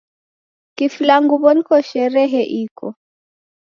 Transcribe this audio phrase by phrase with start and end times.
[0.75, 2.87] Kifula nguw'o niko sherehe iko